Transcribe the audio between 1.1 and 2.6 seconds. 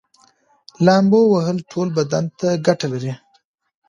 وهل ټول بدن ته